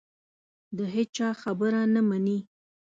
[0.77, 2.39] د هېچا خبره نه مني